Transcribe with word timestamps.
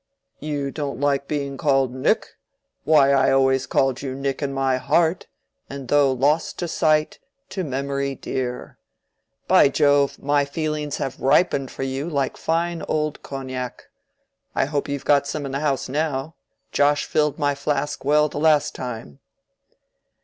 "You 0.39 0.71
don't 0.71 0.99
like 0.99 1.27
being 1.27 1.57
called 1.57 1.93
Nick? 1.93 2.29
Why, 2.85 3.11
I 3.11 3.29
always 3.29 3.67
called 3.67 4.01
you 4.01 4.15
Nick 4.15 4.41
in 4.41 4.51
my 4.51 4.77
heart, 4.77 5.27
and 5.69 5.89
though 5.89 6.11
lost 6.11 6.57
to 6.57 6.67
sight, 6.67 7.19
to 7.49 7.63
memory 7.63 8.15
dear. 8.15 8.79
By 9.47 9.69
Jove! 9.69 10.17
my 10.17 10.43
feelings 10.43 10.97
have 10.97 11.19
ripened 11.19 11.69
for 11.69 11.83
you 11.83 12.09
like 12.09 12.35
fine 12.35 12.81
old 12.87 13.21
cognac. 13.21 13.89
I 14.55 14.65
hope 14.65 14.89
you've 14.89 15.05
got 15.05 15.27
some 15.27 15.45
in 15.45 15.51
the 15.51 15.59
house 15.59 15.87
now. 15.87 16.33
Josh 16.71 17.05
filled 17.05 17.37
my 17.37 17.53
flask 17.53 18.03
well 18.03 18.27
the 18.27 18.39
last 18.39 18.73
time." 18.73 19.19